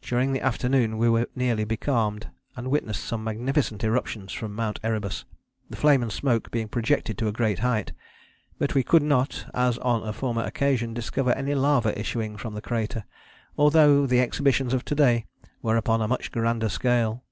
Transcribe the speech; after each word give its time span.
"During 0.00 0.32
the 0.32 0.40
afternoon 0.40 0.96
we 0.96 1.10
were 1.10 1.26
nearly 1.34 1.64
becalmed, 1.64 2.30
and 2.56 2.70
witnessed 2.70 3.04
some 3.04 3.22
magnificent 3.22 3.84
eruptions 3.84 4.34
of 4.40 4.50
Mount 4.50 4.80
Erebus, 4.82 5.26
the 5.68 5.76
flame 5.76 6.02
and 6.02 6.10
smoke 6.10 6.50
being 6.50 6.68
projected 6.68 7.18
to 7.18 7.28
a 7.28 7.32
great 7.32 7.58
height; 7.58 7.92
but 8.58 8.74
we 8.74 8.82
could 8.82 9.02
not, 9.02 9.44
as 9.52 9.76
on 9.80 10.04
a 10.08 10.14
former 10.14 10.42
occasion, 10.42 10.94
discover 10.94 11.32
any 11.34 11.54
lava 11.54 11.92
issuing 12.00 12.38
from 12.38 12.54
the 12.54 12.62
crater; 12.62 13.04
although 13.58 14.06
the 14.06 14.20
exhibitions 14.20 14.72
of 14.72 14.86
to 14.86 14.94
day 14.94 15.26
were 15.60 15.76
upon 15.76 16.00
a 16.00 16.08
much 16.08 16.32
grander 16.32 16.70
scale.... 16.70 17.22